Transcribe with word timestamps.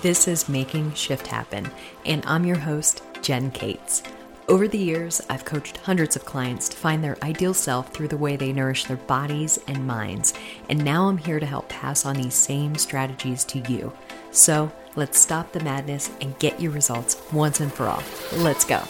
This 0.00 0.28
is 0.28 0.48
Making 0.48 0.94
Shift 0.94 1.26
Happen, 1.26 1.68
and 2.06 2.22
I'm 2.24 2.44
your 2.44 2.56
host, 2.56 3.02
Jen 3.20 3.50
Cates. 3.50 4.04
Over 4.46 4.68
the 4.68 4.78
years, 4.78 5.20
I've 5.28 5.44
coached 5.44 5.78
hundreds 5.78 6.14
of 6.14 6.24
clients 6.24 6.68
to 6.68 6.76
find 6.76 7.02
their 7.02 7.18
ideal 7.24 7.52
self 7.52 7.92
through 7.92 8.06
the 8.06 8.16
way 8.16 8.36
they 8.36 8.52
nourish 8.52 8.84
their 8.84 8.96
bodies 8.96 9.58
and 9.66 9.84
minds, 9.84 10.34
and 10.68 10.84
now 10.84 11.08
I'm 11.08 11.18
here 11.18 11.40
to 11.40 11.46
help 11.46 11.68
pass 11.68 12.06
on 12.06 12.14
these 12.14 12.34
same 12.34 12.76
strategies 12.76 13.42
to 13.46 13.58
you. 13.68 13.92
So 14.30 14.70
let's 14.94 15.18
stop 15.18 15.50
the 15.50 15.64
madness 15.64 16.12
and 16.20 16.38
get 16.38 16.60
your 16.60 16.70
results 16.70 17.20
once 17.32 17.58
and 17.58 17.72
for 17.72 17.86
all. 17.88 18.04
Let's 18.36 18.64
go. 18.64 18.80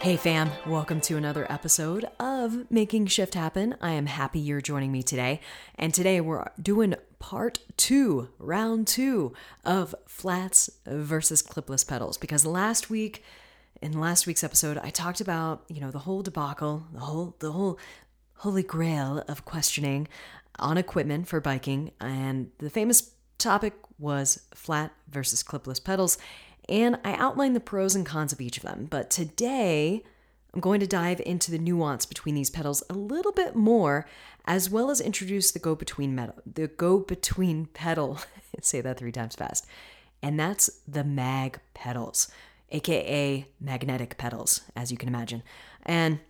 Hey, 0.00 0.16
fam, 0.16 0.50
welcome 0.66 1.00
to 1.02 1.16
another 1.16 1.50
episode 1.50 2.04
of 2.18 2.70
Making 2.70 3.06
Shift 3.06 3.34
Happen. 3.34 3.76
I 3.80 3.92
am 3.92 4.04
happy 4.06 4.40
you're 4.40 4.60
joining 4.60 4.92
me 4.92 5.02
today. 5.02 5.40
And 5.76 5.94
today 5.94 6.20
we're 6.20 6.48
doing 6.60 6.96
part 7.24 7.58
two, 7.78 8.28
round 8.38 8.86
two 8.86 9.32
of 9.64 9.94
flats 10.06 10.68
versus 10.84 11.42
clipless 11.42 11.86
pedals. 11.88 12.18
Because 12.18 12.44
last 12.44 12.90
week, 12.90 13.24
in 13.80 13.98
last 13.98 14.26
week's 14.26 14.44
episode, 14.44 14.76
I 14.76 14.90
talked 14.90 15.22
about, 15.22 15.64
you 15.68 15.80
know, 15.80 15.90
the 15.90 16.00
whole 16.00 16.20
debacle, 16.20 16.86
the 16.92 17.00
whole, 17.00 17.34
the 17.38 17.52
whole 17.52 17.78
holy 18.34 18.62
grail 18.62 19.24
of 19.26 19.46
questioning 19.46 20.06
on 20.58 20.76
equipment 20.76 21.26
for 21.26 21.40
biking. 21.40 21.92
And 21.98 22.50
the 22.58 22.68
famous 22.68 23.12
topic 23.38 23.72
was 23.98 24.42
flat 24.54 24.92
versus 25.08 25.42
clipless 25.42 25.82
pedals 25.82 26.18
and 26.68 26.98
I 27.04 27.14
outlined 27.14 27.56
the 27.56 27.60
pros 27.60 27.94
and 27.94 28.06
cons 28.06 28.32
of 28.32 28.40
each 28.40 28.56
of 28.56 28.62
them. 28.62 28.86
But 28.88 29.10
today, 29.10 30.02
I'm 30.54 30.60
going 30.60 30.80
to 30.80 30.86
dive 30.86 31.20
into 31.26 31.50
the 31.50 31.58
nuance 31.58 32.06
between 32.06 32.36
these 32.36 32.48
pedals 32.48 32.84
a 32.88 32.94
little 32.94 33.32
bit 33.32 33.56
more, 33.56 34.06
as 34.44 34.70
well 34.70 34.88
as 34.88 35.00
introduce 35.00 35.50
the 35.50 35.58
go 35.58 35.74
between 35.74 36.14
metal, 36.14 36.36
the 36.46 36.68
go 36.68 37.00
between 37.00 37.66
pedal. 37.66 38.20
say 38.62 38.80
that 38.80 38.98
three 38.98 39.10
times 39.10 39.34
fast, 39.34 39.66
and 40.22 40.38
that's 40.38 40.70
the 40.86 41.02
mag 41.02 41.58
pedals, 41.74 42.28
aka 42.70 43.46
magnetic 43.60 44.16
pedals, 44.16 44.60
as 44.76 44.92
you 44.92 44.96
can 44.96 45.08
imagine. 45.08 45.42
And 45.82 46.20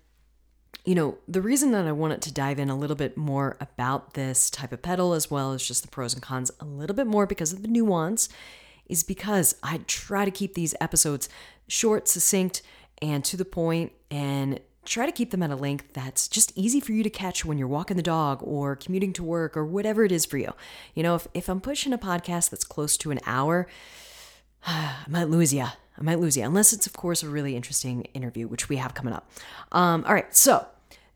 you 0.86 0.94
know, 0.94 1.18
the 1.28 1.42
reason 1.42 1.72
that 1.72 1.86
I 1.86 1.92
wanted 1.92 2.22
to 2.22 2.32
dive 2.32 2.58
in 2.58 2.70
a 2.70 2.76
little 2.76 2.96
bit 2.96 3.16
more 3.16 3.56
about 3.60 4.14
this 4.14 4.48
type 4.50 4.72
of 4.72 4.82
pedal, 4.82 5.12
as 5.12 5.30
well 5.30 5.52
as 5.52 5.66
just 5.66 5.82
the 5.82 5.88
pros 5.88 6.14
and 6.14 6.22
cons 6.22 6.50
a 6.60 6.64
little 6.64 6.96
bit 6.96 7.06
more 7.06 7.26
because 7.26 7.52
of 7.52 7.62
the 7.62 7.68
nuance, 7.68 8.28
is 8.86 9.02
because 9.02 9.54
I 9.62 9.80
try 9.86 10.24
to 10.24 10.30
keep 10.30 10.54
these 10.54 10.74
episodes 10.80 11.28
short, 11.68 12.08
succinct, 12.08 12.62
and 13.04 13.24
to 13.26 13.36
the 13.36 13.44
point, 13.44 13.92
and 14.10 14.60
try 14.84 15.06
to 15.06 15.12
keep 15.12 15.30
them 15.30 15.42
at 15.42 15.50
a 15.50 15.56
length 15.56 15.92
that's 15.92 16.28
just 16.28 16.52
easy 16.54 16.80
for 16.80 16.92
you 16.92 17.02
to 17.02 17.10
catch 17.10 17.44
when 17.44 17.58
you're 17.58 17.68
walking 17.68 17.96
the 17.96 18.02
dog 18.02 18.40
or 18.42 18.76
commuting 18.76 19.12
to 19.14 19.22
work 19.22 19.56
or 19.56 19.64
whatever 19.64 20.04
it 20.04 20.12
is 20.12 20.24
for 20.24 20.38
you. 20.38 20.52
You 20.94 21.02
know, 21.02 21.14
if, 21.14 21.26
if 21.34 21.48
I'm 21.48 21.60
pushing 21.60 21.92
a 21.92 21.98
podcast 21.98 22.50
that's 22.50 22.64
close 22.64 22.96
to 22.98 23.10
an 23.10 23.20
hour, 23.26 23.66
I 24.66 25.04
might 25.08 25.28
lose 25.28 25.52
you. 25.52 25.64
I 25.64 26.02
might 26.02 26.18
lose 26.18 26.36
you, 26.36 26.42
unless 26.44 26.72
it's, 26.72 26.86
of 26.86 26.92
course, 26.94 27.22
a 27.22 27.28
really 27.28 27.54
interesting 27.54 28.02
interview, 28.14 28.48
which 28.48 28.68
we 28.68 28.76
have 28.76 28.94
coming 28.94 29.14
up. 29.14 29.30
Um, 29.70 30.04
all 30.06 30.14
right, 30.14 30.34
so 30.34 30.66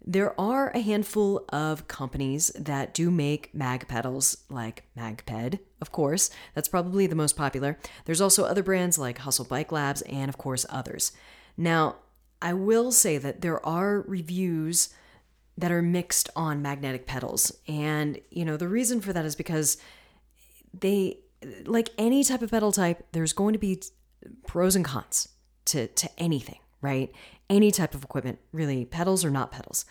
there 0.07 0.41
are 0.41 0.71
a 0.71 0.79
handful 0.79 1.45
of 1.49 1.89
companies 1.89 2.53
that 2.55 2.95
do 2.95 3.11
make 3.11 3.53
mag 3.53 3.89
pedals, 3.89 4.39
like 4.49 4.85
Magped, 4.97 5.59
of 5.81 5.91
course. 5.91 6.31
That's 6.55 6.69
probably 6.69 7.09
the 7.09 7.17
most 7.17 7.37
popular. 7.37 7.77
There's 8.05 8.21
also 8.21 8.45
other 8.45 8.63
brands 8.63 8.99
like 8.99 9.19
Hustle 9.19 9.45
Bike 9.45 9.73
Labs, 9.73 10.03
and 10.03 10.29
of 10.29 10.39
course, 10.39 10.65
others. 10.71 11.13
Now, 11.59 11.97
I 12.41 12.55
will 12.55 12.93
say 12.93 13.19
that 13.19 13.43
there 13.43 13.65
are 13.67 14.01
reviews 14.03 14.91
that 15.59 15.73
are 15.73 15.83
mixed 15.83 16.31
on 16.37 16.63
magnetic 16.63 17.05
pedals. 17.05 17.53
And, 17.67 18.21
you 18.31 18.45
know, 18.45 18.57
the 18.57 18.69
reason 18.69 19.01
for 19.01 19.13
that 19.13 19.25
is 19.25 19.35
because 19.35 19.77
they, 20.73 21.19
like 21.67 21.91
any 21.99 22.23
type 22.23 22.43
of 22.43 22.53
pedal 22.53 22.71
type, 22.71 23.05
there's 23.11 23.33
going 23.33 23.55
to 23.55 23.59
be 23.59 23.83
pros 24.47 24.77
and 24.77 24.85
cons 24.85 25.29
to, 25.67 25.89
to 25.89 26.09
anything, 26.17 26.61
right? 26.81 27.13
Any 27.51 27.73
type 27.73 27.95
of 27.95 28.05
equipment, 28.05 28.39
really, 28.53 28.85
pedals 28.85 29.25
or 29.25 29.31
not 29.31 29.51
pedals. 29.51 29.85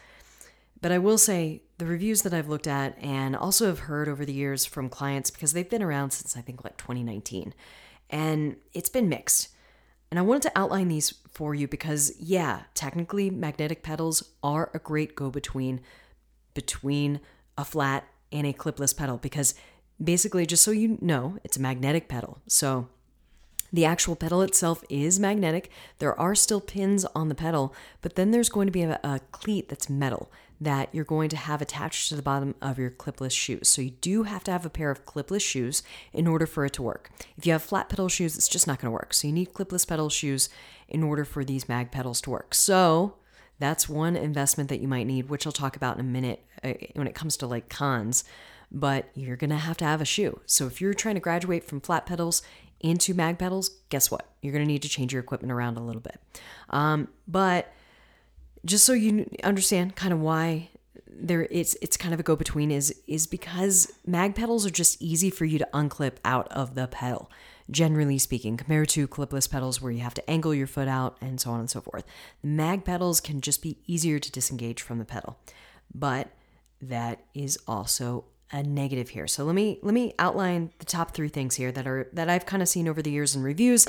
But 0.80 0.94
I 0.94 1.00
will 1.00 1.18
say 1.18 1.64
the 1.80 1.86
reviews 1.86 2.22
that 2.22 2.34
I've 2.34 2.48
looked 2.48 2.68
at 2.68 2.98
and 3.02 3.36
also 3.36 3.66
have 3.66 3.80
heard 3.80 4.08
over 4.08 4.24
the 4.24 4.34
years 4.34 4.66
from 4.66 4.88
clients 4.88 5.32
because 5.32 5.52
they've 5.52 5.70
been 5.70 5.84
around 5.84 6.12
since 6.12 6.38
I 6.38 6.42
think 6.42 6.64
like 6.64 6.78
2019 6.78 7.54
and 8.10 8.56
it's 8.74 8.90
been 8.90 9.10
mixed. 9.10 9.50
And 10.10 10.20
I 10.20 10.24
wanted 10.24 10.44
to 10.44 10.58
outline 10.58 10.88
these 10.88 11.14
for 11.30 11.54
you 11.54 11.68
because, 11.68 12.14
yeah, 12.20 12.62
technically, 12.74 13.30
magnetic 13.30 13.84
pedals 13.84 14.24
are 14.42 14.72
a 14.74 14.80
great 14.80 15.16
go 15.16 15.30
between 15.30 15.82
between 16.54 17.20
a 17.56 17.64
flat 17.64 18.08
and 18.32 18.48
a 18.48 18.54
clipless 18.54 18.96
pedal 18.96 19.18
because 19.18 19.54
basically, 20.04 20.46
just 20.46 20.64
so 20.64 20.72
you 20.72 20.98
know, 21.02 21.38
it's 21.44 21.58
a 21.58 21.62
magnetic 21.62 22.08
pedal. 22.08 22.40
So 22.48 22.88
the 23.72 23.86
actual 23.86 24.16
pedal 24.16 24.42
itself 24.42 24.84
is 24.90 25.20
magnetic. 25.20 25.70
There 26.00 26.18
are 26.20 26.36
still 26.36 26.62
pins 26.62 27.06
on 27.14 27.30
the 27.30 27.36
pedal, 27.36 27.76
but 28.02 28.16
then 28.16 28.32
there's 28.32 28.50
going 28.50 28.68
to 28.68 28.72
be 28.72 28.84
a, 28.84 29.00
a 29.04 29.20
cleat 29.32 29.70
that's 29.70 29.90
metal 29.90 30.32
that 30.60 30.90
you're 30.92 31.06
going 31.06 31.30
to 31.30 31.38
have 31.38 31.62
attached 31.62 32.10
to 32.10 32.16
the 32.16 32.22
bottom 32.22 32.56
of 32.62 32.80
your 32.80 32.90
clipless 32.90 33.32
shoes. 33.32 33.70
So 33.70 33.82
you 33.82 33.92
do 33.92 34.24
have 34.24 34.44
to 34.46 34.52
have 34.52 34.66
a 34.66 34.70
pair 34.70 34.90
of 34.90 35.06
clipless 35.06 35.42
shoes 35.42 35.84
in 36.14 36.28
order 36.28 36.48
for 36.48 36.66
it 36.66 36.74
to 36.74 36.82
work. 36.82 37.12
If 37.38 37.46
you 37.46 37.52
have 37.52 37.64
flat 37.64 37.90
pedal 37.90 38.10
shoes, 38.10 38.38
it's 38.38 38.48
just 38.48 38.66
not 38.66 38.80
going 38.80 38.88
to 38.88 38.94
work. 38.94 39.14
So 39.14 39.28
you 39.28 39.34
need 39.34 39.54
clipless 39.54 39.88
pedal 39.88 40.10
shoes 40.10 40.50
in 40.88 41.04
order 41.04 41.26
for 41.26 41.44
these 41.44 41.70
mag 41.70 41.92
pedals 41.92 42.22
to 42.22 42.32
work. 42.32 42.56
So 42.56 43.16
that's 43.60 43.88
one 43.88 44.16
investment 44.16 44.70
that 44.70 44.80
you 44.80 44.88
might 44.88 45.08
need, 45.08 45.30
which 45.30 45.46
I'll 45.46 45.54
talk 45.54 45.76
about 45.76 45.96
in 45.96 46.02
a 46.02 46.04
minute 46.10 46.44
uh, 46.64 46.74
when 46.94 47.08
it 47.08 47.16
comes 47.16 47.38
to 47.38 47.48
like 47.48 47.70
cons. 47.70 48.24
But 48.72 49.10
you're 49.14 49.38
going 49.38 49.52
to 49.52 49.58
have 49.58 49.78
to 49.78 49.86
have 49.86 50.02
a 50.02 50.06
shoe. 50.06 50.42
So 50.46 50.66
if 50.66 50.82
you're 50.82 50.94
trying 50.94 51.16
to 51.16 51.22
graduate 51.22 51.64
from 51.64 51.82
flat 51.82 52.06
pedals 52.06 52.42
into 52.80 53.14
mag 53.14 53.38
pedals, 53.38 53.70
guess 53.90 54.12
what? 54.12 54.28
You're 54.42 54.54
going 54.54 54.66
to 54.66 54.72
need 54.72 54.82
to 54.82 54.90
change 54.90 55.14
your 55.14 55.22
equipment 55.22 55.52
around 55.52 55.78
a 55.78 55.84
little 55.84 56.02
bit. 56.02 56.20
Um, 56.70 57.08
but 57.28 57.72
just 58.66 58.86
so 58.86 58.94
you 58.94 59.30
understand 59.44 59.96
kind 59.96 60.14
of 60.14 60.20
why 60.20 60.70
there 61.10 61.48
it's 61.50 61.76
it's 61.82 61.98
kind 61.98 62.14
of 62.14 62.20
a 62.20 62.24
go 62.24 62.36
between 62.36 62.70
is 62.70 62.94
is 63.08 63.26
because 63.26 63.92
mag 64.06 64.36
pedals 64.36 64.66
are 64.66 64.72
just 64.72 65.02
easy 65.02 65.30
for 65.30 65.46
you 65.46 65.58
to 65.58 65.68
unclip 65.74 66.14
out 66.24 66.48
of 66.50 66.76
the 66.76 66.88
pedal 66.88 67.32
generally 67.70 68.18
speaking 68.18 68.56
compared 68.56 68.88
to 68.88 69.08
clipless 69.08 69.50
pedals 69.50 69.82
where 69.82 69.92
you 69.92 70.00
have 70.00 70.14
to 70.14 70.30
angle 70.30 70.54
your 70.54 70.68
foot 70.68 70.88
out 70.88 71.18
and 71.20 71.42
so 71.42 71.52
on 71.52 71.60
and 71.60 71.70
so 71.70 71.82
forth. 71.82 72.06
The 72.42 72.48
mag 72.48 72.86
pedals 72.86 73.20
can 73.20 73.42
just 73.42 73.62
be 73.62 73.78
easier 73.86 74.20
to 74.20 74.32
disengage 74.32 74.82
from 74.82 75.00
the 75.00 75.06
pedal 75.06 75.38
but 75.94 76.30
that 76.82 77.22
is 77.34 77.58
also 77.68 78.26
a 78.52 78.64
negative 78.64 79.10
here 79.10 79.28
so 79.28 79.44
let 79.44 79.56
me 79.56 79.80
let 79.82 79.94
me 79.94 80.14
outline 80.20 80.72
the 80.80 80.86
top 80.86 81.14
three 81.14 81.28
things 81.28 81.56
here 81.56 81.72
that 81.72 81.86
are 81.86 82.10
that 82.14 82.30
i've 82.30 82.46
kind 82.46 82.62
of 82.62 82.70
seen 82.70 82.88
over 82.88 83.02
the 83.02 83.12
years 83.12 83.36
in 83.36 83.44
reviews 83.44 83.88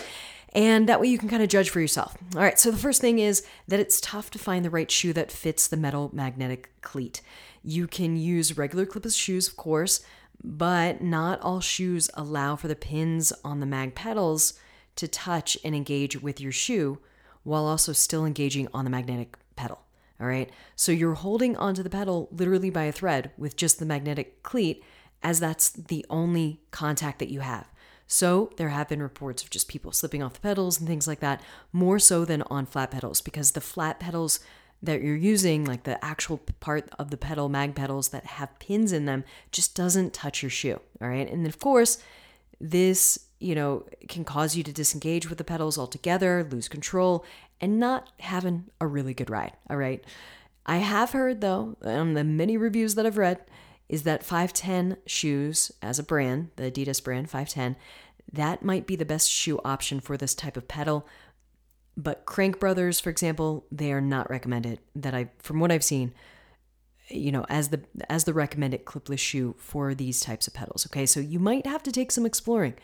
and 0.54 0.88
that 0.88 1.00
way 1.00 1.08
you 1.08 1.18
can 1.18 1.28
kind 1.28 1.42
of 1.42 1.48
judge 1.48 1.70
for 1.70 1.80
yourself. 1.80 2.16
All 2.34 2.40
right, 2.40 2.58
so 2.58 2.70
the 2.70 2.78
first 2.78 3.00
thing 3.00 3.18
is 3.18 3.44
that 3.66 3.80
it's 3.80 4.00
tough 4.00 4.30
to 4.30 4.38
find 4.38 4.64
the 4.64 4.70
right 4.70 4.90
shoe 4.90 5.12
that 5.12 5.32
fits 5.32 5.68
the 5.68 5.76
metal 5.76 6.10
magnetic 6.12 6.70
cleat. 6.80 7.20
You 7.62 7.86
can 7.86 8.16
use 8.16 8.56
regular 8.56 8.86
clipless 8.86 9.18
shoes, 9.18 9.48
of 9.48 9.56
course, 9.56 10.00
but 10.42 11.02
not 11.02 11.40
all 11.42 11.60
shoes 11.60 12.08
allow 12.14 12.56
for 12.56 12.68
the 12.68 12.76
pins 12.76 13.32
on 13.44 13.60
the 13.60 13.66
mag 13.66 13.94
pedals 13.94 14.54
to 14.96 15.06
touch 15.06 15.58
and 15.64 15.74
engage 15.74 16.22
with 16.22 16.40
your 16.40 16.52
shoe 16.52 16.98
while 17.42 17.66
also 17.66 17.92
still 17.92 18.24
engaging 18.24 18.68
on 18.72 18.84
the 18.84 18.90
magnetic 18.90 19.36
pedal. 19.56 19.82
All 20.20 20.26
right, 20.26 20.50
so 20.74 20.90
you're 20.90 21.14
holding 21.14 21.56
onto 21.56 21.82
the 21.82 21.90
pedal 21.90 22.28
literally 22.32 22.70
by 22.70 22.84
a 22.84 22.92
thread 22.92 23.30
with 23.38 23.56
just 23.56 23.78
the 23.78 23.86
magnetic 23.86 24.42
cleat, 24.42 24.82
as 25.22 25.38
that's 25.38 25.70
the 25.70 26.04
only 26.10 26.60
contact 26.70 27.20
that 27.20 27.30
you 27.30 27.40
have. 27.40 27.68
So 28.08 28.50
there 28.56 28.70
have 28.70 28.88
been 28.88 29.02
reports 29.02 29.42
of 29.42 29.50
just 29.50 29.68
people 29.68 29.92
slipping 29.92 30.22
off 30.22 30.32
the 30.32 30.40
pedals 30.40 30.78
and 30.78 30.88
things 30.88 31.06
like 31.06 31.20
that, 31.20 31.42
more 31.72 31.98
so 31.98 32.24
than 32.24 32.42
on 32.42 32.66
flat 32.66 32.90
pedals, 32.90 33.20
because 33.20 33.52
the 33.52 33.60
flat 33.60 34.00
pedals 34.00 34.40
that 34.82 35.02
you're 35.02 35.16
using, 35.16 35.64
like 35.64 35.82
the 35.82 36.02
actual 36.04 36.38
part 36.60 36.88
of 36.98 37.10
the 37.10 37.16
pedal, 37.16 37.48
mag 37.48 37.74
pedals 37.74 38.08
that 38.08 38.24
have 38.24 38.58
pins 38.58 38.92
in 38.92 39.04
them, 39.04 39.24
just 39.52 39.74
doesn't 39.74 40.14
touch 40.14 40.42
your 40.42 40.50
shoe. 40.50 40.80
All 41.00 41.08
right. 41.08 41.30
And 41.30 41.46
of 41.46 41.58
course, 41.58 41.98
this, 42.60 43.26
you 43.40 43.54
know, 43.54 43.84
can 44.08 44.24
cause 44.24 44.56
you 44.56 44.62
to 44.62 44.72
disengage 44.72 45.28
with 45.28 45.38
the 45.38 45.44
pedals 45.44 45.78
altogether, 45.78 46.46
lose 46.50 46.68
control, 46.68 47.24
and 47.60 47.78
not 47.78 48.10
having 48.20 48.64
a 48.80 48.86
really 48.86 49.14
good 49.14 49.30
ride. 49.30 49.52
All 49.68 49.76
right. 49.76 50.04
I 50.66 50.78
have 50.78 51.12
heard, 51.12 51.40
though, 51.40 51.76
on 51.82 52.14
the 52.14 52.24
many 52.24 52.56
reviews 52.56 52.94
that 52.94 53.06
I've 53.06 53.18
read, 53.18 53.40
is 53.88 54.02
that 54.02 54.22
510 54.22 54.98
shoes 55.06 55.72
as 55.80 55.98
a 55.98 56.02
brand, 56.02 56.50
the 56.56 56.70
Adidas 56.70 57.02
brand 57.02 57.30
510, 57.30 57.76
that 58.32 58.62
might 58.62 58.86
be 58.86 58.96
the 58.96 59.06
best 59.06 59.30
shoe 59.30 59.58
option 59.64 60.00
for 60.00 60.16
this 60.16 60.34
type 60.34 60.56
of 60.56 60.68
pedal. 60.68 61.06
But 61.96 62.26
Crank 62.26 62.60
Brothers, 62.60 63.00
for 63.00 63.08
example, 63.10 63.64
they 63.72 63.92
are 63.92 64.02
not 64.02 64.28
recommended. 64.28 64.80
That 64.94 65.14
I, 65.14 65.30
from 65.38 65.58
what 65.58 65.72
I've 65.72 65.82
seen, 65.82 66.12
you 67.08 67.32
know, 67.32 67.46
as 67.48 67.70
the 67.70 67.80
as 68.10 68.24
the 68.24 68.34
recommended 68.34 68.84
clipless 68.84 69.18
shoe 69.18 69.54
for 69.58 69.94
these 69.94 70.20
types 70.20 70.46
of 70.46 70.54
pedals. 70.54 70.86
Okay, 70.86 71.06
so 71.06 71.20
you 71.20 71.38
might 71.38 71.66
have 71.66 71.82
to 71.84 71.92
take 71.92 72.12
some 72.12 72.26
exploring 72.26 72.74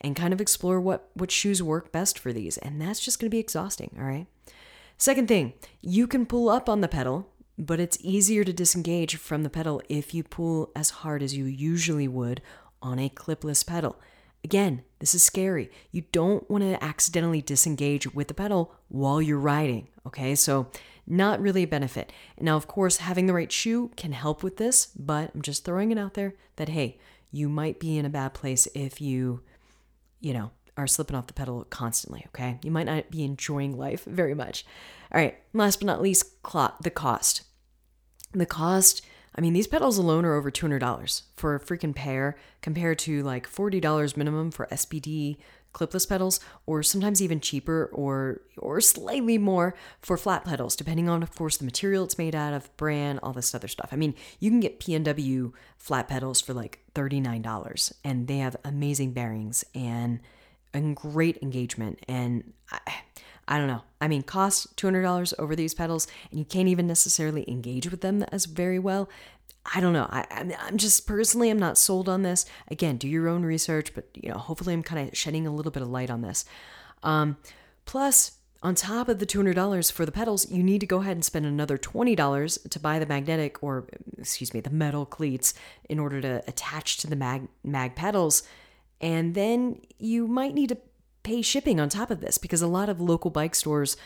and 0.00 0.16
kind 0.16 0.32
of 0.32 0.40
explore 0.40 0.80
what 0.80 1.10
what 1.14 1.30
shoes 1.30 1.62
work 1.62 1.92
best 1.92 2.18
for 2.18 2.32
these, 2.32 2.58
and 2.58 2.80
that's 2.80 3.00
just 3.00 3.18
going 3.20 3.30
to 3.30 3.34
be 3.34 3.40
exhausting. 3.40 3.96
All 3.98 4.04
right. 4.04 4.26
Second 4.96 5.28
thing, 5.28 5.54
you 5.80 6.06
can 6.06 6.26
pull 6.26 6.48
up 6.50 6.68
on 6.68 6.80
the 6.82 6.88
pedal 6.88 7.30
but 7.60 7.78
it's 7.78 7.98
easier 8.00 8.42
to 8.42 8.52
disengage 8.52 9.16
from 9.16 9.42
the 9.42 9.50
pedal 9.50 9.82
if 9.88 10.14
you 10.14 10.24
pull 10.24 10.70
as 10.74 10.90
hard 10.90 11.22
as 11.22 11.36
you 11.36 11.44
usually 11.44 12.08
would 12.08 12.40
on 12.80 12.98
a 12.98 13.10
clipless 13.10 13.66
pedal. 13.66 14.00
Again, 14.42 14.82
this 14.98 15.14
is 15.14 15.22
scary. 15.22 15.70
You 15.92 16.04
don't 16.12 16.48
want 16.50 16.64
to 16.64 16.82
accidentally 16.82 17.42
disengage 17.42 18.14
with 18.14 18.28
the 18.28 18.34
pedal 18.34 18.74
while 18.88 19.20
you're 19.20 19.38
riding, 19.38 19.88
okay? 20.06 20.34
So, 20.34 20.68
not 21.06 21.40
really 21.40 21.64
a 21.64 21.66
benefit. 21.66 22.12
Now, 22.40 22.56
of 22.56 22.66
course, 22.66 22.98
having 22.98 23.26
the 23.26 23.34
right 23.34 23.50
shoe 23.50 23.90
can 23.96 24.12
help 24.12 24.42
with 24.42 24.56
this, 24.56 24.86
but 24.96 25.30
I'm 25.34 25.42
just 25.42 25.64
throwing 25.64 25.90
it 25.90 25.98
out 25.98 26.14
there 26.14 26.34
that 26.56 26.70
hey, 26.70 26.98
you 27.30 27.48
might 27.48 27.78
be 27.78 27.98
in 27.98 28.06
a 28.06 28.10
bad 28.10 28.32
place 28.32 28.66
if 28.74 29.00
you, 29.00 29.42
you 30.20 30.32
know, 30.32 30.50
are 30.76 30.86
slipping 30.86 31.16
off 31.16 31.26
the 31.26 31.32
pedal 31.32 31.64
constantly, 31.64 32.24
okay? 32.28 32.58
You 32.62 32.70
might 32.70 32.86
not 32.86 33.10
be 33.10 33.24
enjoying 33.24 33.76
life 33.76 34.04
very 34.04 34.34
much. 34.34 34.64
All 35.12 35.20
right, 35.20 35.36
last 35.52 35.80
but 35.80 35.86
not 35.86 36.02
least, 36.02 36.42
the 36.42 36.92
cost. 36.94 37.42
The 38.32 38.46
cost, 38.46 39.02
I 39.34 39.40
mean, 39.40 39.52
these 39.52 39.66
pedals 39.66 39.98
alone 39.98 40.24
are 40.24 40.34
over 40.34 40.50
$200 40.50 41.22
for 41.34 41.54
a 41.54 41.60
freaking 41.60 41.94
pair 41.94 42.36
compared 42.62 42.98
to 43.00 43.22
like 43.22 43.50
$40 43.50 44.16
minimum 44.16 44.50
for 44.50 44.66
SPD 44.66 45.38
clipless 45.72 46.08
pedals 46.08 46.40
or 46.66 46.82
sometimes 46.82 47.22
even 47.22 47.40
cheaper 47.40 47.90
or 47.92 48.40
or 48.58 48.80
slightly 48.80 49.38
more 49.38 49.74
for 50.02 50.16
flat 50.16 50.44
pedals 50.44 50.74
depending 50.74 51.08
on 51.08 51.22
of 51.22 51.34
course 51.34 51.56
the 51.56 51.64
material 51.64 52.04
it's 52.04 52.18
made 52.18 52.34
out 52.34 52.52
of 52.52 52.76
brand 52.76 53.20
all 53.22 53.32
this 53.32 53.54
other 53.54 53.68
stuff 53.68 53.88
i 53.92 53.96
mean 53.96 54.14
you 54.40 54.50
can 54.50 54.58
get 54.58 54.80
pnw 54.80 55.52
flat 55.78 56.08
pedals 56.08 56.40
for 56.40 56.52
like 56.52 56.80
$39 56.94 57.92
and 58.04 58.26
they 58.26 58.38
have 58.38 58.56
amazing 58.64 59.12
bearings 59.12 59.64
and 59.74 60.20
and 60.72 60.96
great 60.96 61.38
engagement. 61.42 61.98
And 62.08 62.52
I, 62.70 62.78
I 63.48 63.58
don't 63.58 63.66
know. 63.66 63.82
I 64.00 64.08
mean, 64.08 64.22
cost 64.22 64.76
$200 64.76 65.34
over 65.38 65.56
these 65.56 65.74
pedals, 65.74 66.06
and 66.30 66.38
you 66.38 66.44
can't 66.44 66.68
even 66.68 66.86
necessarily 66.86 67.48
engage 67.48 67.90
with 67.90 68.00
them 68.00 68.22
as 68.30 68.46
very 68.46 68.78
well. 68.78 69.08
I 69.66 69.80
don't 69.80 69.92
know. 69.92 70.08
I, 70.10 70.54
I'm 70.60 70.78
just 70.78 71.06
personally, 71.06 71.50
I'm 71.50 71.58
not 71.58 71.78
sold 71.78 72.08
on 72.08 72.22
this. 72.22 72.46
Again, 72.68 72.96
do 72.96 73.06
your 73.06 73.28
own 73.28 73.44
research, 73.44 73.94
but 73.94 74.08
you 74.14 74.30
know, 74.30 74.38
hopefully, 74.38 74.72
I'm 74.72 74.82
kind 74.82 75.08
of 75.08 75.16
shedding 75.16 75.46
a 75.46 75.54
little 75.54 75.72
bit 75.72 75.82
of 75.82 75.88
light 75.88 76.10
on 76.10 76.22
this. 76.22 76.44
Um, 77.02 77.36
plus, 77.84 78.32
on 78.62 78.74
top 78.74 79.08
of 79.08 79.18
the 79.18 79.26
$200 79.26 79.92
for 79.92 80.04
the 80.04 80.12
pedals, 80.12 80.50
you 80.50 80.62
need 80.62 80.80
to 80.80 80.86
go 80.86 81.00
ahead 81.00 81.16
and 81.16 81.24
spend 81.24 81.46
another 81.46 81.78
$20 81.78 82.70
to 82.70 82.80
buy 82.80 82.98
the 82.98 83.06
magnetic 83.06 83.62
or, 83.62 83.86
excuse 84.18 84.52
me, 84.52 84.60
the 84.60 84.70
metal 84.70 85.06
cleats 85.06 85.54
in 85.88 85.98
order 85.98 86.20
to 86.20 86.42
attach 86.46 86.98
to 86.98 87.06
the 87.06 87.16
mag, 87.16 87.48
mag 87.64 87.94
pedals 87.94 88.42
and 89.00 89.34
then 89.34 89.80
you 89.98 90.26
might 90.26 90.54
need 90.54 90.68
to 90.68 90.78
pay 91.22 91.42
shipping 91.42 91.80
on 91.80 91.88
top 91.88 92.10
of 92.10 92.20
this 92.20 92.38
because 92.38 92.62
a 92.62 92.66
lot 92.66 92.88
of 92.88 93.00
local 93.00 93.30
bike 93.30 93.54
stores 93.54 93.96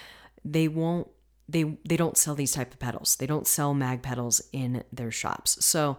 they 0.45 0.69
won't 0.69 1.09
they 1.49 1.77
they 1.85 1.97
don't 1.97 2.17
sell 2.17 2.35
these 2.35 2.53
type 2.53 2.73
of 2.73 2.79
pedals. 2.79 3.17
They 3.17 3.27
don't 3.27 3.47
sell 3.47 3.75
mag 3.75 4.03
pedals 4.03 4.43
in 4.53 4.85
their 4.93 5.11
shops. 5.11 5.65
So 5.65 5.99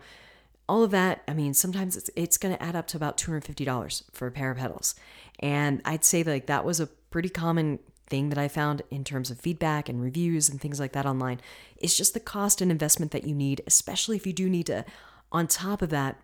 all 0.68 0.83
of 0.83 0.92
that, 0.92 1.21
I 1.27 1.33
mean, 1.33 1.53
sometimes 1.53 1.95
it's 1.95 2.09
it's 2.15 2.38
going 2.38 2.56
to 2.56 2.63
add 2.63 2.75
up 2.75 2.88
to 2.88 2.97
about 2.97 3.18
$250 3.18 4.03
for 4.12 4.27
a 4.27 4.31
pair 4.31 4.51
of 4.51 4.57
pedals. 4.57 4.95
And 5.39 5.81
I'd 5.86 6.03
say 6.03 6.24
like 6.24 6.47
that 6.47 6.65
was 6.65 6.80
a 6.80 6.88
pretty 6.88 7.30
common 7.30 7.80
thing 8.07 8.30
that 8.30 8.38
I 8.38 8.47
found 8.47 8.81
in 8.92 9.03
terms 9.03 9.31
of 9.31 9.39
feedback 9.39 9.89
and 9.89 10.01
reviews 10.01 10.50
and 10.50 10.59
things 10.59 10.80
like 10.80 10.94
that 10.94 11.06
online. 11.06 11.42
It's 11.77 11.97
just 11.97 12.13
the 12.13 12.19
cost 12.19 12.62
and 12.62 12.71
investment 12.71 13.12
that 13.12 13.25
you 13.25 13.36
need, 13.36 13.62
especially 13.68 14.15
if 14.15 14.27
you 14.27 14.33
do 14.33 14.50
need 14.50 14.68
to 14.68 14.86
on 15.31 15.47
top 15.47 15.81
of 15.81 15.89
that 15.89 16.18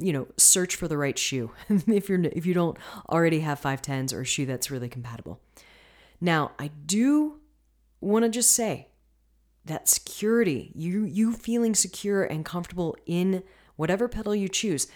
you 0.00 0.12
know, 0.14 0.26
search 0.38 0.76
for 0.76 0.88
the 0.88 0.96
right 0.96 1.18
shoe 1.18 1.50
if 1.68 2.08
you're 2.08 2.22
if 2.24 2.46
you 2.46 2.54
don't 2.54 2.78
already 3.08 3.40
have 3.40 3.60
510s 3.60 4.12
or 4.12 4.22
a 4.22 4.24
shoe 4.24 4.46
that's 4.46 4.70
really 4.70 4.88
compatible. 4.88 5.40
Now, 6.20 6.52
I 6.58 6.70
do 6.86 7.38
want 8.00 8.24
to 8.24 8.30
just 8.30 8.50
say 8.50 8.88
that 9.64 9.88
security, 9.88 10.72
you 10.74 11.04
you 11.04 11.32
feeling 11.32 11.74
secure 11.74 12.24
and 12.24 12.44
comfortable 12.44 12.96
in 13.06 13.42
whatever 13.76 14.08
pedal 14.08 14.34
you 14.34 14.48
choose, 14.48 14.88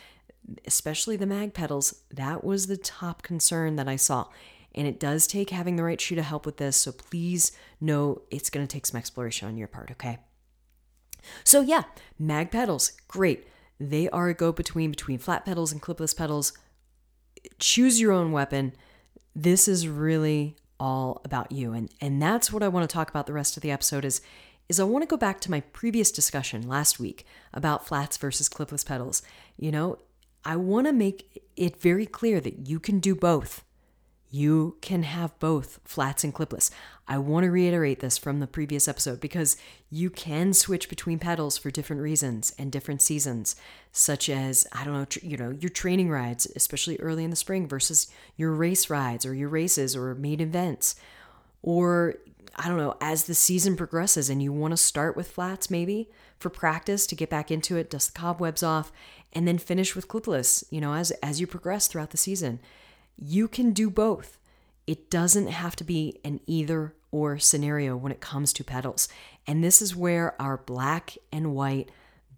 especially 0.67 1.17
the 1.17 1.27
mag 1.27 1.55
pedals, 1.55 2.03
that 2.11 2.43
was 2.43 2.67
the 2.67 2.77
top 2.77 3.23
concern 3.23 3.77
that 3.77 3.89
I 3.89 3.97
saw. 3.97 4.27
And 4.75 4.87
it 4.87 4.99
does 4.99 5.27
take 5.27 5.51
having 5.51 5.77
the 5.77 5.85
right 5.85 6.01
shoe 6.01 6.15
to 6.15 6.23
help 6.23 6.47
with 6.47 6.57
this, 6.57 6.79
so 6.79 6.93
please 6.93 7.53
know 7.81 8.23
it's 8.31 8.49
going 8.49 8.67
to 8.67 8.73
take 8.73 8.87
some 8.87 8.99
exploration 8.99 9.47
on 9.47 9.59
your 9.59 9.69
part, 9.69 9.91
okay? 9.91 10.19
So 11.45 11.61
yeah, 11.61 11.83
mag 12.19 12.51
pedals, 12.51 12.93
great. 13.07 13.47
They 13.79 14.09
are 14.09 14.29
a 14.29 14.35
go 14.35 14.51
between 14.53 14.91
between 14.91 15.19
flat 15.19 15.45
pedals 15.45 15.73
and 15.73 15.83
clipless 15.83 16.17
pedals. 16.17 16.53
Choose 17.59 18.01
your 18.01 18.13
own 18.13 18.33
weapon. 18.33 18.73
This 19.35 19.69
is 19.69 19.87
really 19.89 20.57
all 20.83 21.21
about 21.25 21.53
you. 21.53 21.73
And 21.73 21.89
and 22.01 22.21
that's 22.21 22.53
what 22.53 22.63
I 22.63 22.69
want 22.69 22.89
to 22.89 22.93
talk 22.93 23.09
about 23.09 23.27
the 23.27 23.33
rest 23.33 23.57
of 23.57 23.63
the 23.63 23.71
episode 23.71 24.05
is 24.05 24.21
is 24.69 24.81
I 24.81 24.85
want 24.85 25.03
to 25.03 25.07
go 25.07 25.17
back 25.17 25.41
to 25.41 25.51
my 25.51 25.61
previous 25.61 26.11
discussion 26.11 26.67
last 26.67 26.99
week 26.99 27.25
about 27.55 27.87
flats 27.87 28.17
versus 28.17 28.49
clipless 28.49 28.85
pedals. 28.85 29.23
You 29.57 29.71
know, 29.71 29.99
I 30.45 30.57
want 30.57 30.89
to 30.89 30.93
make 30.93 31.43
it 31.57 31.81
very 31.81 32.07
clear 32.07 32.41
that 32.41 32.67
you 32.67 32.81
can 32.81 32.99
do 32.99 33.15
both. 33.15 33.65
You 34.35 34.79
can 34.81 35.03
have 35.03 35.39
both 35.39 35.79
flats 35.85 36.25
and 36.25 36.35
clipless. 36.35 36.71
I 37.07 37.19
want 37.19 37.45
to 37.45 37.51
reiterate 37.51 38.01
this 38.01 38.17
from 38.17 38.41
the 38.41 38.47
previous 38.47 38.89
episode 38.89 39.21
because 39.21 39.59
you 39.91 40.09
can 40.09 40.55
switch 40.55 40.89
between 40.89 41.19
pedals 41.19 41.59
for 41.59 41.71
different 41.71 42.01
reasons 42.01 42.55
and 42.59 42.73
different 42.73 43.03
seasons, 43.03 43.57
such 43.93 44.31
as 44.31 44.67
I 44.73 44.85
don't 44.85 44.95
know, 44.95 45.05
tr- 45.05 45.19
you 45.23 45.37
know, 45.37 45.51
your 45.51 45.69
training 45.69 46.09
rides, 46.09 46.51
especially 46.57 46.97
early 46.97 47.25
in 47.25 47.31
the 47.31 47.37
spring 47.37 47.69
versus 47.69 48.11
your 48.35 48.53
race 48.53 48.89
rides 48.89 49.27
or 49.27 49.35
your 49.35 49.51
races 49.51 49.95
or 49.95 50.15
main 50.15 50.41
events. 50.41 50.95
Or 51.61 52.15
I 52.57 52.69
don't 52.69 52.79
know, 52.79 52.97
as 53.03 53.25
the 53.25 53.35
season 53.35 53.77
progresses 53.77 54.31
and 54.31 54.43
you 54.43 54.51
want 54.51 54.73
to 54.73 54.79
start 54.79 55.15
with 55.15 55.31
flats 55.31 55.71
maybe 55.71 56.09
for 56.39 56.49
practice 56.49 57.07
to 57.09 57.15
get 57.15 57.29
back 57.29 57.51
into 57.51 57.77
it, 57.77 57.91
dust 57.91 58.15
the 58.15 58.19
cobwebs 58.19 58.63
off, 58.63 58.93
and 59.35 59.47
then 59.47 59.59
finish 59.59 59.95
with 59.95 60.09
clipless, 60.09 60.65
you 60.71 60.81
know, 60.81 60.95
as 60.95 61.11
as 61.23 61.39
you 61.39 61.47
progress 61.47 61.87
throughout 61.87 62.13
the 62.13 62.17
season. 62.17 62.61
You 63.17 63.49
can 63.49 63.73
do 63.73 63.91
both. 63.91 64.39
It 64.87 65.11
doesn't 65.11 65.49
have 65.49 65.77
to 65.77 65.85
be 65.85 66.21
an 66.25 66.41
either 66.47 66.95
or 67.11 67.39
scenario 67.39 67.97
when 67.97 68.13
it 68.13 68.21
comes 68.21 68.53
to 68.55 68.65
pedals. 68.65 69.09
And 69.47 69.63
this 69.63 69.83
is 69.83 69.95
where 69.95 70.41
our 70.41 70.57
black 70.57 71.17
and 71.31 71.55
white 71.55 71.91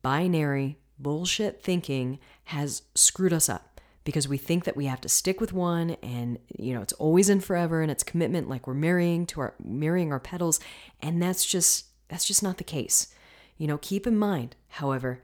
binary 0.02 0.78
bullshit 0.98 1.62
thinking 1.62 2.18
has 2.44 2.82
screwed 2.94 3.32
us 3.32 3.48
up 3.48 3.80
because 4.04 4.28
we 4.28 4.36
think 4.36 4.64
that 4.64 4.76
we 4.76 4.86
have 4.86 5.00
to 5.00 5.08
stick 5.08 5.40
with 5.40 5.52
one 5.52 5.96
and 6.02 6.38
you 6.58 6.74
know 6.74 6.82
it's 6.82 6.92
always 6.94 7.30
and 7.30 7.42
forever 7.42 7.80
and 7.80 7.90
it's 7.90 8.04
commitment 8.04 8.48
like 8.48 8.66
we're 8.66 8.74
marrying 8.74 9.24
to 9.26 9.40
our 9.40 9.54
marrying 9.64 10.12
our 10.12 10.20
pedals 10.20 10.60
and 11.00 11.22
that's 11.22 11.44
just 11.44 11.86
that's 12.08 12.24
just 12.24 12.42
not 12.42 12.58
the 12.58 12.64
case. 12.64 13.08
You 13.56 13.66
know, 13.66 13.78
keep 13.78 14.06
in 14.06 14.16
mind, 14.16 14.56
however, 14.68 15.20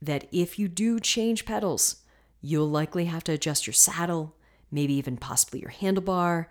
that 0.00 0.26
if 0.32 0.58
you 0.58 0.68
do 0.68 1.00
change 1.00 1.44
pedals, 1.44 2.02
you'll 2.40 2.68
likely 2.68 3.06
have 3.06 3.24
to 3.24 3.32
adjust 3.32 3.66
your 3.66 3.74
saddle, 3.74 4.34
maybe 4.70 4.94
even 4.94 5.16
possibly 5.16 5.60
your 5.60 5.70
handlebar, 5.70 6.46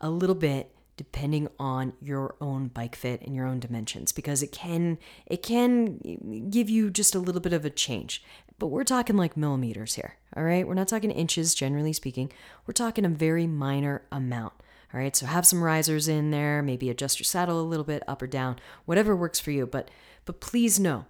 a 0.00 0.10
little 0.10 0.34
bit 0.34 0.74
depending 0.96 1.48
on 1.58 1.94
your 2.00 2.34
own 2.40 2.68
bike 2.68 2.94
fit 2.94 3.22
and 3.22 3.34
your 3.34 3.46
own 3.46 3.58
dimensions 3.58 4.12
because 4.12 4.42
it 4.42 4.52
can 4.52 4.98
it 5.26 5.42
can 5.42 6.48
give 6.50 6.68
you 6.68 6.90
just 6.90 7.14
a 7.14 7.18
little 7.18 7.40
bit 7.40 7.52
of 7.52 7.64
a 7.64 7.70
change. 7.70 8.22
But 8.58 8.68
we're 8.68 8.84
talking 8.84 9.16
like 9.16 9.36
millimeters 9.36 9.94
here 9.94 10.16
all 10.36 10.44
right? 10.44 10.66
We're 10.66 10.74
not 10.74 10.88
talking 10.88 11.10
inches 11.10 11.54
generally 11.54 11.92
speaking. 11.92 12.30
We're 12.66 12.72
talking 12.72 13.04
a 13.04 13.08
very 13.08 13.46
minor 13.46 14.02
amount 14.12 14.52
all 14.92 15.00
right? 15.00 15.16
So 15.16 15.26
have 15.26 15.46
some 15.46 15.62
risers 15.62 16.08
in 16.08 16.30
there 16.30 16.62
maybe 16.62 16.90
adjust 16.90 17.18
your 17.18 17.24
saddle 17.24 17.60
a 17.60 17.62
little 17.62 17.84
bit 17.84 18.02
up 18.06 18.20
or 18.22 18.26
down 18.26 18.56
whatever 18.84 19.16
works 19.16 19.40
for 19.40 19.50
you. 19.50 19.66
But 19.66 19.90
but 20.24 20.40
please 20.40 20.78
know 20.78 21.06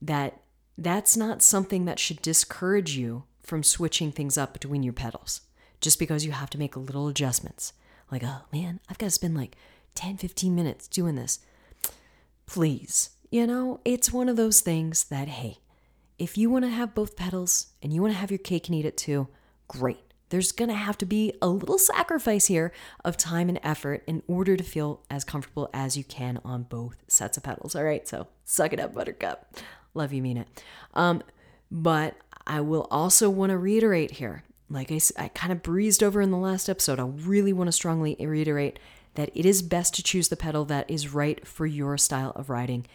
that 0.00 0.40
that's 0.76 1.16
not 1.16 1.42
something 1.42 1.84
that 1.84 1.98
should 1.98 2.22
discourage 2.22 2.96
you 2.96 3.24
from 3.42 3.62
switching 3.62 4.10
things 4.10 4.38
up 4.38 4.52
between 4.52 4.82
your 4.82 4.92
pedals 4.92 5.42
just 5.80 5.98
because 5.98 6.24
you 6.24 6.32
have 6.32 6.50
to 6.50 6.58
make 6.58 6.76
little 6.76 7.08
adjustments. 7.08 7.72
Like, 8.10 8.22
oh 8.24 8.42
man, 8.52 8.80
I've 8.88 8.98
got 8.98 9.06
to 9.06 9.10
spend 9.10 9.36
like 9.36 9.56
10, 9.94 10.16
15 10.16 10.54
minutes 10.54 10.88
doing 10.88 11.14
this. 11.14 11.40
Please, 12.46 13.10
you 13.30 13.46
know, 13.46 13.80
it's 13.84 14.12
one 14.12 14.28
of 14.28 14.36
those 14.36 14.60
things 14.60 15.04
that, 15.04 15.28
hey, 15.28 15.58
if 16.18 16.38
you 16.38 16.50
want 16.50 16.64
to 16.64 16.70
have 16.70 16.94
both 16.94 17.16
pedals 17.16 17.68
and 17.82 17.92
you 17.92 18.02
want 18.02 18.14
to 18.14 18.18
have 18.18 18.30
your 18.30 18.38
cake 18.38 18.68
and 18.68 18.74
eat 18.74 18.86
it 18.86 18.96
too, 18.96 19.28
great. 19.68 20.00
There's 20.30 20.52
going 20.52 20.68
to 20.68 20.74
have 20.74 20.98
to 20.98 21.06
be 21.06 21.32
a 21.40 21.48
little 21.48 21.78
sacrifice 21.78 22.46
here 22.46 22.72
of 23.04 23.16
time 23.16 23.48
and 23.48 23.60
effort 23.62 24.02
in 24.06 24.22
order 24.26 24.56
to 24.56 24.64
feel 24.64 25.02
as 25.10 25.24
comfortable 25.24 25.70
as 25.72 25.96
you 25.96 26.04
can 26.04 26.38
on 26.44 26.64
both 26.64 26.96
sets 27.06 27.36
of 27.36 27.42
pedals. 27.42 27.74
All 27.74 27.84
right, 27.84 28.06
so 28.06 28.26
suck 28.44 28.72
it 28.72 28.80
up, 28.80 28.94
Buttercup. 28.94 29.56
Love 29.94 30.12
you, 30.12 30.22
mean 30.22 30.38
it. 30.38 30.48
Um, 30.94 31.22
but 31.70 32.16
I 32.46 32.60
will 32.60 32.86
also 32.90 33.30
want 33.30 33.50
to 33.50 33.58
reiterate 33.58 34.12
here 34.12 34.42
like 34.70 34.92
I, 34.92 35.00
I 35.16 35.28
kind 35.28 35.52
of 35.52 35.62
breezed 35.62 36.02
over 36.02 36.20
in 36.20 36.30
the 36.30 36.36
last 36.36 36.68
episode, 36.68 37.00
I 37.00 37.04
really 37.04 37.52
want 37.52 37.68
to 37.68 37.72
strongly 37.72 38.16
reiterate 38.18 38.78
that 39.14 39.30
it 39.34 39.46
is 39.46 39.62
best 39.62 39.94
to 39.94 40.02
choose 40.02 40.28
the 40.28 40.36
pedal 40.36 40.64
that 40.66 40.90
is 40.90 41.12
right 41.12 41.46
for 41.46 41.66
your 41.66 41.98
style 41.98 42.32
of 42.36 42.50
riding 42.50 42.86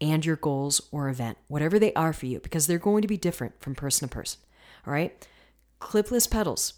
and 0.00 0.24
your 0.24 0.36
goals 0.36 0.88
or 0.90 1.08
event, 1.08 1.38
whatever 1.48 1.78
they 1.78 1.92
are 1.94 2.12
for 2.12 2.26
you, 2.26 2.40
because 2.40 2.66
they're 2.66 2.78
going 2.78 3.02
to 3.02 3.08
be 3.08 3.16
different 3.16 3.60
from 3.60 3.74
person 3.74 4.08
to 4.08 4.14
person. 4.14 4.40
All 4.86 4.92
right? 4.92 5.26
Clipless 5.80 6.30
pedals 6.30 6.74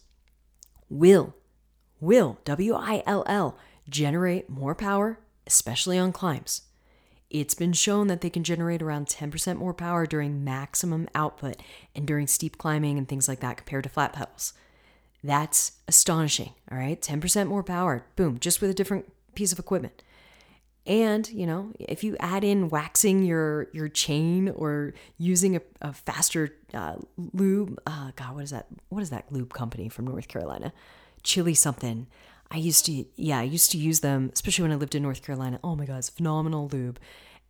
will, 0.89 1.35
will, 2.01 2.39
W 2.45 2.75
I 2.75 3.03
L 3.07 3.25
L, 3.27 3.59
generate 3.89 4.49
more 4.49 4.75
power, 4.75 5.19
especially 5.47 5.99
on 5.99 6.13
climbs. 6.13 6.63
It's 7.31 7.55
been 7.55 7.73
shown 7.73 8.07
that 8.09 8.21
they 8.21 8.31
can 8.31 8.45
generate 8.45 8.83
around 8.83 9.07
10% 9.09 9.57
more 9.57 9.75
power 9.75 10.07
during 10.07 10.45
maximum 10.45 11.09
output 11.15 11.57
and 11.95 12.07
during 12.07 12.27
steep 12.27 12.59
climbing 12.59 12.97
and 12.99 13.09
things 13.09 13.27
like 13.29 13.41
that 13.41 13.57
compared 13.57 13.85
to 13.85 13.91
flat 13.91 14.13
pedals. 14.13 14.53
That's 15.23 15.73
astonishing. 15.89 16.53
All 16.71 16.79
right. 16.79 17.01
10% 17.01 17.49
more 17.49 17.63
power. 17.63 18.05
Boom. 18.15 18.39
Just 18.39 18.61
with 18.61 18.71
a 18.71 18.75
different 18.75 19.11
piece 19.35 19.53
of 19.53 19.59
equipment. 19.59 20.03
And, 20.87 21.29
you 21.31 21.47
know, 21.47 21.73
if 21.79 22.05
you 22.05 22.15
add 22.21 22.45
in 22.45 22.69
waxing 22.69 23.23
your 23.23 23.69
your 23.73 23.89
chain 23.89 24.51
or 24.51 24.93
using 25.17 25.57
a, 25.57 25.63
a 25.81 25.95
faster 25.95 26.55
uh, 26.75 26.97
lube, 27.17 27.81
uh, 27.87 28.11
God, 28.17 28.35
what 28.35 28.45
is 28.45 28.51
that? 28.51 28.67
What 28.91 29.01
is 29.03 29.09
that 29.09 29.33
lube 29.33 29.55
company 29.55 29.89
from 29.89 30.07
North 30.07 30.29
Carolina? 30.29 30.75
Chili 31.23 31.55
something. 31.55 32.07
I 32.55 32.59
used 32.59 32.87
to, 32.87 33.05
yeah, 33.17 33.41
I 33.41 33.43
used 33.43 33.73
to 33.73 33.79
use 33.79 33.99
them, 33.99 34.31
especially 34.33 34.63
when 34.63 34.71
I 34.71 34.77
lived 34.77 34.95
in 34.95 35.03
North 35.03 35.25
Carolina. 35.25 35.59
Oh 35.65 35.75
my 35.75 35.87
God, 35.87 35.99
it's 35.99 36.09
phenomenal 36.09 36.69
lube. 36.69 37.01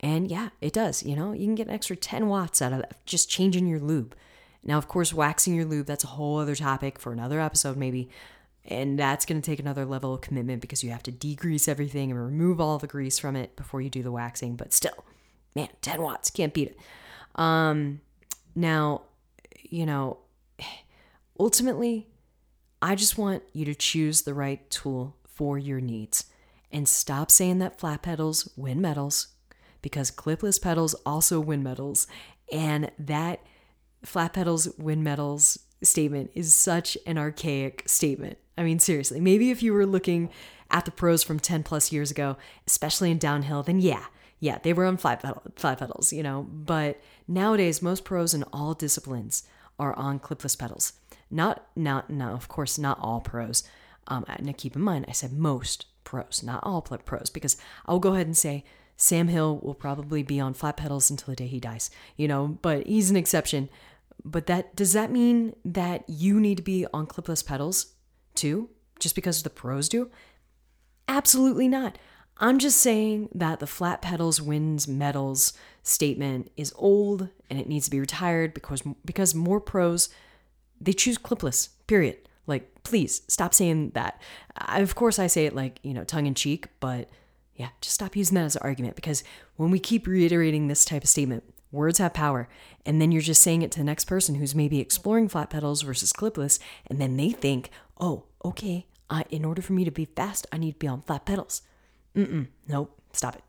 And 0.00 0.30
yeah, 0.30 0.48
it 0.62 0.72
does. 0.72 1.02
You 1.02 1.14
know, 1.14 1.32
you 1.32 1.44
can 1.44 1.54
get 1.54 1.66
an 1.66 1.74
extra 1.74 1.94
10 1.94 2.26
watts 2.26 2.62
out 2.62 2.72
of 2.72 2.78
that, 2.78 3.04
just 3.04 3.28
changing 3.28 3.66
your 3.66 3.80
lube. 3.80 4.14
Now, 4.62 4.78
of 4.78 4.88
course, 4.88 5.12
waxing 5.12 5.54
your 5.54 5.66
lube, 5.66 5.84
that's 5.84 6.04
a 6.04 6.08
whole 6.08 6.38
other 6.38 6.54
topic 6.54 6.98
for 6.98 7.12
another 7.12 7.38
episode, 7.38 7.76
maybe. 7.76 8.08
And 8.64 8.98
that's 8.98 9.26
going 9.26 9.42
to 9.42 9.44
take 9.44 9.58
another 9.58 9.84
level 9.84 10.14
of 10.14 10.22
commitment 10.22 10.62
because 10.62 10.82
you 10.82 10.90
have 10.90 11.02
to 11.02 11.12
degrease 11.12 11.68
everything 11.68 12.10
and 12.10 12.18
remove 12.18 12.58
all 12.58 12.78
the 12.78 12.86
grease 12.86 13.18
from 13.18 13.36
it 13.36 13.56
before 13.56 13.82
you 13.82 13.90
do 13.90 14.02
the 14.02 14.10
waxing. 14.10 14.56
But 14.56 14.72
still, 14.72 15.04
man, 15.54 15.68
10 15.82 16.00
watts, 16.00 16.30
can't 16.30 16.54
beat 16.54 16.68
it. 16.68 16.78
Um, 17.34 18.00
now, 18.54 19.02
you 19.64 19.84
know, 19.84 20.20
ultimately, 21.38 22.08
I 22.84 22.96
just 22.96 23.16
want 23.16 23.42
you 23.54 23.64
to 23.64 23.74
choose 23.74 24.22
the 24.22 24.34
right 24.34 24.68
tool 24.68 25.16
for 25.24 25.56
your 25.56 25.80
needs 25.80 26.26
and 26.70 26.86
stop 26.86 27.30
saying 27.30 27.58
that 27.60 27.80
flat 27.80 28.02
pedals 28.02 28.46
win 28.58 28.78
medals 28.82 29.28
because 29.80 30.10
clipless 30.10 30.60
pedals 30.60 30.92
also 31.06 31.40
win 31.40 31.62
medals. 31.62 32.06
And 32.52 32.90
that 32.98 33.40
flat 34.04 34.34
pedals 34.34 34.68
win 34.76 35.02
medals 35.02 35.60
statement 35.82 36.30
is 36.34 36.54
such 36.54 36.98
an 37.06 37.16
archaic 37.16 37.84
statement. 37.86 38.36
I 38.58 38.64
mean, 38.64 38.78
seriously, 38.78 39.18
maybe 39.18 39.50
if 39.50 39.62
you 39.62 39.72
were 39.72 39.86
looking 39.86 40.28
at 40.70 40.84
the 40.84 40.90
pros 40.90 41.22
from 41.22 41.40
10 41.40 41.62
plus 41.62 41.90
years 41.90 42.10
ago, 42.10 42.36
especially 42.66 43.10
in 43.10 43.16
downhill, 43.16 43.62
then 43.62 43.80
yeah, 43.80 44.04
yeah, 44.40 44.58
they 44.58 44.74
were 44.74 44.84
on 44.84 44.98
flat, 44.98 45.22
pedal, 45.22 45.40
flat 45.56 45.78
pedals, 45.78 46.12
you 46.12 46.22
know. 46.22 46.42
But 46.42 47.00
nowadays, 47.26 47.80
most 47.80 48.04
pros 48.04 48.34
in 48.34 48.42
all 48.52 48.74
disciplines 48.74 49.44
are 49.78 49.94
on 49.94 50.20
clipless 50.20 50.58
pedals. 50.58 50.92
Not, 51.30 51.66
not, 51.74 52.10
no, 52.10 52.30
of 52.30 52.48
course, 52.48 52.78
not 52.78 52.98
all 53.00 53.20
pros. 53.20 53.64
Um, 54.06 54.24
now 54.40 54.52
keep 54.56 54.76
in 54.76 54.82
mind, 54.82 55.06
I 55.08 55.12
said 55.12 55.32
most 55.32 55.86
pros, 56.04 56.42
not 56.42 56.62
all 56.62 56.82
pros, 56.82 57.30
because 57.30 57.56
I'll 57.86 57.98
go 57.98 58.14
ahead 58.14 58.26
and 58.26 58.36
say 58.36 58.64
Sam 58.96 59.28
Hill 59.28 59.58
will 59.62 59.74
probably 59.74 60.22
be 60.22 60.38
on 60.38 60.54
flat 60.54 60.76
pedals 60.76 61.10
until 61.10 61.32
the 61.32 61.36
day 61.36 61.46
he 61.46 61.60
dies, 61.60 61.90
you 62.16 62.28
know, 62.28 62.58
but 62.62 62.86
he's 62.86 63.10
an 63.10 63.16
exception. 63.16 63.68
But 64.24 64.46
that 64.46 64.76
does 64.76 64.92
that 64.92 65.10
mean 65.10 65.54
that 65.64 66.04
you 66.08 66.38
need 66.40 66.56
to 66.56 66.62
be 66.62 66.86
on 66.94 67.06
clipless 67.06 67.44
pedals 67.44 67.94
too, 68.34 68.70
just 69.00 69.14
because 69.14 69.42
the 69.42 69.50
pros 69.50 69.88
do? 69.88 70.10
Absolutely 71.08 71.68
not. 71.68 71.98
I'm 72.38 72.58
just 72.58 72.80
saying 72.80 73.28
that 73.34 73.60
the 73.60 73.66
flat 73.66 74.02
pedals 74.02 74.40
wins 74.40 74.88
medals 74.88 75.52
statement 75.82 76.50
is 76.56 76.72
old 76.76 77.28
and 77.50 77.60
it 77.60 77.68
needs 77.68 77.84
to 77.84 77.90
be 77.90 78.00
retired 78.00 78.54
because 78.54 78.82
because 79.04 79.34
more 79.34 79.60
pros 79.60 80.08
they 80.84 80.92
choose 80.92 81.18
clipless. 81.18 81.70
Period. 81.86 82.16
Like 82.46 82.82
please 82.84 83.22
stop 83.28 83.54
saying 83.54 83.90
that. 83.90 84.20
I, 84.56 84.80
of 84.80 84.94
course 84.94 85.18
I 85.18 85.26
say 85.26 85.46
it 85.46 85.54
like, 85.54 85.80
you 85.82 85.94
know, 85.94 86.04
tongue 86.04 86.26
in 86.26 86.34
cheek, 86.34 86.68
but 86.80 87.08
yeah, 87.56 87.68
just 87.80 87.94
stop 87.94 88.16
using 88.16 88.34
that 88.36 88.44
as 88.44 88.56
an 88.56 88.62
argument 88.62 88.96
because 88.96 89.24
when 89.56 89.70
we 89.70 89.78
keep 89.78 90.06
reiterating 90.06 90.68
this 90.68 90.84
type 90.84 91.04
of 91.04 91.08
statement, 91.08 91.44
words 91.70 91.98
have 91.98 92.14
power. 92.14 92.48
And 92.86 93.00
then 93.00 93.12
you're 93.12 93.22
just 93.22 93.42
saying 93.42 93.62
it 93.62 93.70
to 93.72 93.78
the 93.78 93.84
next 93.84 94.04
person 94.04 94.36
who's 94.36 94.54
maybe 94.54 94.80
exploring 94.80 95.28
flat 95.28 95.50
pedals 95.50 95.82
versus 95.82 96.12
clipless. 96.12 96.58
And 96.86 97.00
then 97.00 97.16
they 97.16 97.30
think, 97.30 97.70
oh, 97.98 98.24
okay, 98.44 98.86
uh, 99.10 99.24
in 99.30 99.44
order 99.44 99.62
for 99.62 99.72
me 99.72 99.84
to 99.84 99.90
be 99.90 100.04
fast, 100.04 100.46
I 100.52 100.58
need 100.58 100.72
to 100.72 100.78
be 100.78 100.88
on 100.88 101.02
flat 101.02 101.24
pedals. 101.24 101.62
Mm-mm, 102.14 102.48
nope, 102.68 102.98
stop 103.12 103.36
it. 103.36 103.42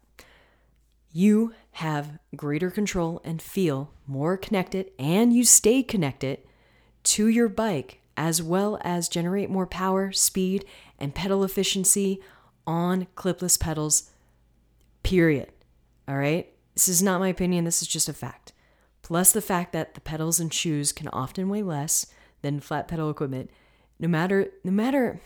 You 1.11 1.53
have 1.71 2.19
greater 2.35 2.69
control 2.69 3.21
and 3.23 3.41
feel 3.41 3.91
more 4.05 4.37
connected, 4.37 4.91
and 4.99 5.31
you 5.31 5.45
stay 5.45 5.81
connected 5.81 6.39
to 7.05 7.27
your 7.27 7.47
bike, 7.49 7.99
as 8.17 8.41
well 8.41 8.79
as 8.81 9.09
generate 9.09 9.49
more 9.49 9.67
power, 9.67 10.11
speed, 10.11 10.65
and 10.99 11.15
pedal 11.15 11.43
efficiency 11.43 12.21
on 12.67 13.07
clipless 13.15 13.59
pedals, 13.59 14.09
period. 15.03 15.51
All 16.07 16.17
right? 16.17 16.51
This 16.73 16.87
is 16.87 17.01
not 17.01 17.19
my 17.19 17.29
opinion, 17.29 17.63
this 17.63 17.81
is 17.81 17.87
just 17.87 18.09
a 18.09 18.13
fact. 18.13 18.51
Plus, 19.01 19.31
the 19.31 19.41
fact 19.41 19.71
that 19.73 19.93
the 19.93 20.01
pedals 20.01 20.39
and 20.39 20.53
shoes 20.53 20.91
can 20.91 21.07
often 21.09 21.47
weigh 21.47 21.63
less 21.63 22.07
than 22.41 22.59
flat 22.59 22.87
pedal 22.87 23.09
equipment, 23.09 23.49
no 23.99 24.07
matter, 24.07 24.51
no 24.63 24.71
matter, 24.71 25.21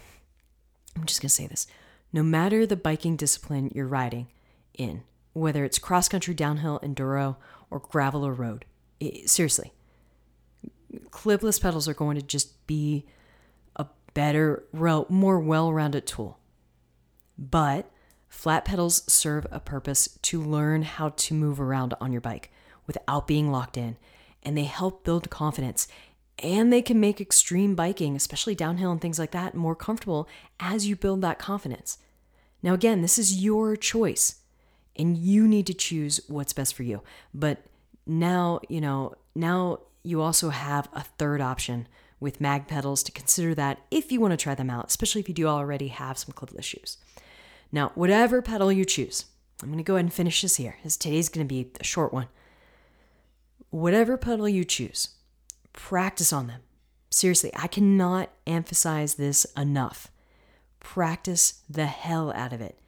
I'm 0.95 1.05
just 1.05 1.21
gonna 1.21 1.29
say 1.29 1.47
this, 1.47 1.65
no 2.11 2.21
matter 2.23 2.65
the 2.65 2.75
biking 2.75 3.15
discipline 3.15 3.71
you're 3.73 3.87
riding 3.87 4.27
in, 4.73 5.03
whether 5.33 5.63
it's 5.63 5.79
cross 5.79 6.09
country, 6.09 6.33
downhill, 6.33 6.79
enduro, 6.83 7.37
or 7.71 7.79
gravel 7.79 8.25
or 8.25 8.33
road. 8.33 8.65
It, 8.99 9.29
seriously, 9.29 9.71
clipless 11.09 11.61
pedals 11.61 11.87
are 11.87 11.93
going 11.93 12.15
to 12.15 12.21
just 12.21 12.65
be 12.67 13.05
a 13.75 13.85
better, 14.13 14.65
more 14.73 15.39
well 15.39 15.73
rounded 15.73 16.05
tool. 16.05 16.39
But 17.37 17.89
flat 18.27 18.65
pedals 18.65 19.03
serve 19.11 19.47
a 19.51 19.59
purpose 19.59 20.17
to 20.23 20.41
learn 20.41 20.83
how 20.83 21.09
to 21.09 21.33
move 21.33 21.59
around 21.59 21.93
on 22.01 22.11
your 22.11 22.21
bike 22.21 22.51
without 22.85 23.27
being 23.27 23.51
locked 23.51 23.77
in, 23.77 23.97
and 24.43 24.57
they 24.57 24.63
help 24.63 25.03
build 25.03 25.29
confidence. 25.29 25.87
And 26.41 26.71
they 26.71 26.81
can 26.81 26.99
make 26.99 27.19
extreme 27.19 27.75
biking, 27.75 28.15
especially 28.15 28.55
downhill 28.55 28.91
and 28.91 29.01
things 29.01 29.19
like 29.19 29.31
that, 29.31 29.55
more 29.55 29.75
comfortable 29.75 30.27
as 30.59 30.87
you 30.87 30.95
build 30.95 31.21
that 31.21 31.37
confidence. 31.37 31.97
Now, 32.63 32.73
again, 32.73 33.01
this 33.01 33.17
is 33.17 33.43
your 33.43 33.75
choice, 33.75 34.35
and 34.95 35.17
you 35.17 35.47
need 35.47 35.67
to 35.67 35.73
choose 35.73 36.21
what's 36.27 36.53
best 36.53 36.75
for 36.75 36.83
you. 36.83 37.01
But 37.33 37.65
now, 38.05 38.61
you 38.69 38.81
know, 38.81 39.15
now 39.35 39.79
you 40.09 40.21
also 40.21 40.49
have 40.49 40.89
a 40.93 41.03
third 41.03 41.41
option 41.41 41.87
with 42.19 42.41
mag 42.41 42.67
pedals 42.67 43.03
to 43.03 43.11
consider 43.11 43.55
that 43.55 43.79
if 43.91 44.11
you 44.11 44.19
want 44.19 44.31
to 44.31 44.37
try 44.37 44.55
them 44.55 44.69
out, 44.69 44.87
especially 44.87 45.21
if 45.21 45.29
you 45.29 45.35
do 45.35 45.47
already 45.47 45.87
have 45.87 46.17
some 46.17 46.33
clipless 46.33 46.63
shoes. 46.63 46.97
Now, 47.71 47.91
whatever 47.95 48.41
pedal 48.41 48.71
you 48.71 48.83
choose, 48.83 49.25
I'm 49.61 49.69
going 49.69 49.77
to 49.77 49.83
go 49.83 49.95
ahead 49.95 50.05
and 50.05 50.13
finish 50.13 50.41
this 50.41 50.55
here, 50.55 50.77
as 50.83 50.97
today's 50.97 51.29
going 51.29 51.45
to 51.45 51.53
be 51.53 51.71
a 51.79 51.83
short 51.83 52.13
one. 52.13 52.27
Whatever 53.69 54.17
pedal 54.17 54.49
you 54.49 54.65
choose, 54.65 55.09
practice 55.73 56.33
on 56.33 56.47
them. 56.47 56.61
Seriously, 57.11 57.51
I 57.55 57.67
cannot 57.67 58.29
emphasize 58.47 59.15
this 59.15 59.45
enough. 59.55 60.11
Practice 60.79 61.61
the 61.69 61.85
hell 61.85 62.31
out 62.33 62.53
of 62.53 62.61
it. 62.61 62.79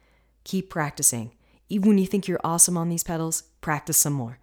Keep 0.44 0.70
practicing. 0.70 1.32
Even 1.68 1.88
when 1.88 1.98
you 1.98 2.06
think 2.06 2.26
you're 2.26 2.40
awesome 2.42 2.76
on 2.76 2.88
these 2.88 3.04
pedals, 3.04 3.44
practice 3.60 3.96
some 3.96 4.12
more. 4.12 4.38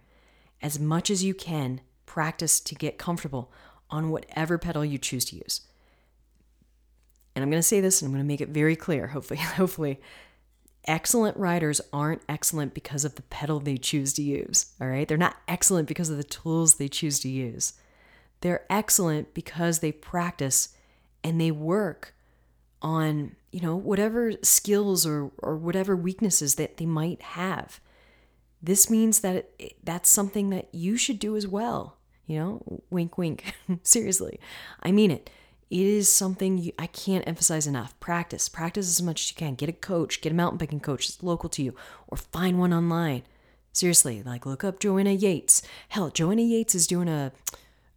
As 0.62 0.78
much 0.78 1.10
as 1.10 1.22
you 1.24 1.34
can, 1.34 1.80
practice 2.10 2.58
to 2.58 2.74
get 2.74 2.98
comfortable 2.98 3.52
on 3.88 4.10
whatever 4.10 4.58
pedal 4.58 4.84
you 4.84 4.98
choose 4.98 5.24
to 5.24 5.36
use. 5.36 5.60
And 7.36 7.44
I'm 7.44 7.50
going 7.50 7.60
to 7.60 7.66
say 7.66 7.80
this 7.80 8.02
and 8.02 8.08
I'm 8.08 8.12
going 8.12 8.24
to 8.24 8.26
make 8.26 8.40
it 8.40 8.48
very 8.48 8.74
clear, 8.74 9.06
hopefully, 9.06 9.38
hopefully 9.40 10.00
excellent 10.86 11.36
riders 11.36 11.80
aren't 11.92 12.22
excellent 12.28 12.74
because 12.74 13.04
of 13.04 13.14
the 13.14 13.22
pedal 13.22 13.60
they 13.60 13.76
choose 13.76 14.12
to 14.14 14.22
use, 14.22 14.72
all 14.80 14.88
right? 14.88 15.06
They're 15.06 15.16
not 15.16 15.36
excellent 15.46 15.86
because 15.86 16.10
of 16.10 16.16
the 16.16 16.24
tools 16.24 16.74
they 16.74 16.88
choose 16.88 17.20
to 17.20 17.28
use. 17.28 17.74
They're 18.40 18.66
excellent 18.68 19.32
because 19.32 19.78
they 19.78 19.92
practice 19.92 20.70
and 21.22 21.40
they 21.40 21.52
work 21.52 22.12
on, 22.82 23.36
you 23.52 23.60
know, 23.60 23.76
whatever 23.76 24.32
skills 24.42 25.06
or 25.06 25.30
or 25.38 25.56
whatever 25.56 25.94
weaknesses 25.94 26.56
that 26.56 26.78
they 26.78 26.86
might 26.86 27.22
have. 27.22 27.78
This 28.60 28.90
means 28.90 29.20
that 29.20 29.50
it, 29.58 29.76
that's 29.84 30.08
something 30.08 30.50
that 30.50 30.68
you 30.72 30.96
should 30.96 31.20
do 31.20 31.36
as 31.36 31.46
well. 31.46 31.99
You 32.30 32.38
know, 32.38 32.82
wink, 32.90 33.18
wink. 33.18 33.54
Seriously, 33.82 34.38
I 34.84 34.92
mean 34.92 35.10
it 35.10 35.30
it 35.68 35.80
is 35.80 36.08
something 36.08 36.58
you, 36.58 36.72
I 36.78 36.86
can't 36.86 37.26
emphasize 37.26 37.66
enough. 37.66 37.98
Practice, 37.98 38.48
practice 38.48 38.88
as 38.88 39.02
much 39.02 39.22
as 39.22 39.30
you 39.30 39.36
can. 39.36 39.56
Get 39.56 39.68
a 39.68 39.72
coach, 39.72 40.20
get 40.20 40.30
a 40.30 40.34
mountain 40.34 40.58
biking 40.58 40.78
coach 40.78 41.08
that's 41.08 41.24
local 41.24 41.48
to 41.50 41.62
you, 41.62 41.74
or 42.06 42.16
find 42.16 42.60
one 42.60 42.72
online. 42.72 43.24
Seriously, 43.72 44.22
like 44.22 44.46
look 44.46 44.62
up 44.62 44.78
Joanna 44.78 45.10
Yates. 45.10 45.60
Hell, 45.88 46.10
Joanna 46.10 46.42
Yates 46.42 46.76
is 46.76 46.86
doing 46.86 47.08
a 47.08 47.32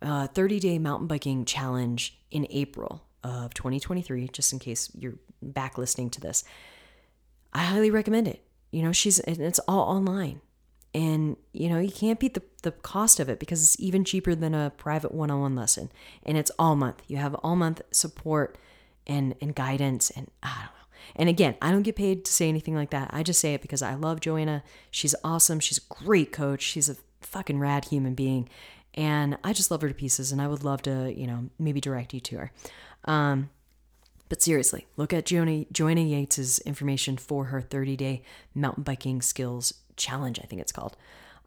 30 0.01 0.59
day 0.59 0.79
mountain 0.79 1.07
biking 1.07 1.45
challenge 1.45 2.17
in 2.31 2.47
April 2.49 3.03
of 3.23 3.53
2023, 3.53 4.29
just 4.29 4.51
in 4.51 4.57
case 4.57 4.89
you're 4.97 5.19
back 5.43 5.77
listening 5.77 6.09
to 6.09 6.21
this. 6.21 6.43
I 7.53 7.65
highly 7.65 7.91
recommend 7.91 8.27
it. 8.27 8.43
You 8.71 8.81
know, 8.81 8.93
she's, 8.93 9.19
and 9.19 9.37
it's 9.37 9.59
all 9.67 9.81
online 9.95 10.41
and 10.93 11.37
you 11.53 11.69
know 11.69 11.79
you 11.79 11.91
can't 11.91 12.19
beat 12.19 12.33
the, 12.35 12.43
the 12.61 12.71
cost 12.71 13.19
of 13.19 13.29
it 13.29 13.39
because 13.39 13.61
it's 13.63 13.79
even 13.79 14.03
cheaper 14.05 14.35
than 14.35 14.53
a 14.53 14.71
private 14.77 15.11
one-on-one 15.13 15.55
lesson. 15.55 15.91
And 16.23 16.37
it's 16.37 16.51
all 16.59 16.75
month. 16.75 17.01
You 17.07 17.17
have 17.17 17.33
all 17.35 17.55
month 17.55 17.81
support 17.91 18.57
and 19.07 19.35
and 19.41 19.53
guidance 19.55 20.09
and 20.11 20.29
i 20.43 20.47
don't 20.55 20.65
know. 20.65 20.87
And 21.15 21.29
again 21.29 21.55
i 21.61 21.71
don't 21.71 21.81
get 21.83 21.95
paid 21.95 22.23
to 22.25 22.33
say 22.33 22.47
anything 22.47 22.75
like 22.75 22.91
that. 22.91 23.09
I 23.11 23.23
just 23.23 23.39
say 23.41 23.53
it 23.53 23.61
because 23.61 23.81
i 23.81 23.95
love 23.95 24.19
joanna. 24.19 24.63
She's 24.91 25.15
awesome. 25.23 25.59
She's 25.59 25.79
a 25.79 25.93
great 26.03 26.31
coach. 26.31 26.61
She's 26.61 26.89
a 26.89 26.95
fucking 27.21 27.59
rad 27.59 27.85
human 27.85 28.13
being. 28.13 28.47
And 28.93 29.37
i 29.43 29.51
just 29.53 29.71
love 29.71 29.81
her 29.81 29.89
to 29.89 29.93
pieces 29.95 30.31
and 30.31 30.41
i 30.41 30.47
would 30.47 30.63
love 30.63 30.81
to 30.83 31.11
you 31.15 31.25
know 31.27 31.49
maybe 31.57 31.81
direct 31.81 32.13
you 32.13 32.19
to 32.19 32.37
her. 32.37 32.51
Um, 33.05 33.49
But 34.29 34.41
seriously, 34.41 34.87
look 34.97 35.13
at 35.13 35.25
Joanna, 35.25 35.65
Joanna 35.71 36.01
Yates's 36.01 36.59
information 36.59 37.17
for 37.17 37.45
her 37.45 37.61
30 37.61 37.95
day 37.97 38.21
mountain 38.55 38.83
biking 38.83 39.21
skills 39.21 39.73
challenge, 39.97 40.39
I 40.39 40.45
think 40.45 40.61
it's 40.61 40.71
called. 40.71 40.97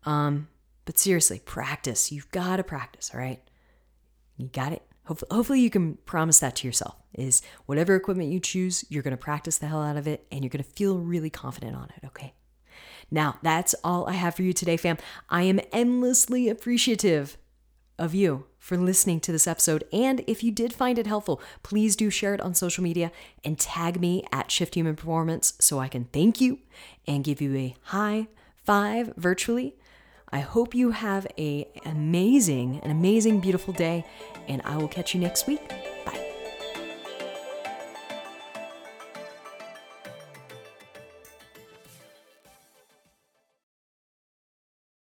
Um, 0.05 0.49
but 0.85 0.99
seriously, 0.99 1.41
practice. 1.45 2.13
You've 2.13 2.31
got 2.31 2.57
to 2.57 2.65
practice, 2.65 3.11
all 3.13 3.21
right? 3.21 3.41
You 4.37 4.49
got 4.49 4.73
it. 4.73 4.83
Hopefully, 5.07 5.29
hopefully, 5.31 5.61
you 5.61 5.71
can 5.71 5.95
promise 6.05 6.41
that 6.41 6.57
to 6.57 6.67
yourself 6.67 6.97
is 7.15 7.43
whatever 7.67 7.95
equipment 7.95 8.33
you 8.33 8.41
choose, 8.41 8.85
you're 8.89 9.03
going 9.03 9.13
to 9.13 9.17
practice 9.17 9.59
the 9.59 9.67
hell 9.67 9.83
out 9.83 9.97
of 9.97 10.07
it 10.07 10.27
and 10.31 10.43
you're 10.43 10.51
going 10.51 10.63
to 10.63 10.71
feel 10.71 10.99
really 10.99 11.31
confident 11.31 11.77
on 11.77 11.91
it, 11.97 12.07
okay? 12.07 12.35
Now, 13.11 13.39
that's 13.43 13.75
all 13.85 14.07
I 14.07 14.13
have 14.13 14.35
for 14.35 14.43
you 14.43 14.53
today, 14.53 14.77
fam. 14.77 14.99
I 15.31 15.43
am 15.43 15.61
endlessly 15.73 16.49
appreciative 16.49 17.39
of 17.99 18.15
you 18.15 18.47
for 18.59 18.77
listening 18.77 19.21
to 19.21 19.33
this 19.33 19.47
episode. 19.47 19.85
And 19.93 20.23
if 20.27 20.43
you 20.43 20.51
did 20.51 20.73
find 20.73 20.99
it 20.99 21.07
helpful, 21.07 21.41
please 21.63 21.97
do 21.97 22.11
share 22.11 22.35
it 22.35 22.41
on 22.41 22.55
social 22.55 22.83
media 22.83 23.13
and 23.45 23.59
tag 23.59 24.01
me 24.01 24.25
at 24.33 24.51
Shift 24.51 24.75
Human 24.75 24.97
Performance 24.97 25.55
so 25.61 25.79
I 25.79 25.89
can 25.89 26.05
thank 26.07 26.41
you 26.41 26.59
and 27.07 27.25
give 27.25 27.41
you 27.41 27.55
a 27.57 27.77
high 27.85 28.27
five 28.67 29.15
virtually. 29.17 29.75
I 30.31 30.41
hope 30.41 30.75
you 30.75 30.91
have 30.91 31.27
a 31.39 31.69
amazing, 31.87 32.81
an 32.83 32.91
amazing, 32.91 33.41
beautiful 33.41 33.73
day, 33.73 34.05
and 34.49 34.61
I 34.65 34.77
will 34.77 34.89
catch 34.89 35.15
you 35.15 35.21
next 35.21 35.47
week. 35.47 35.96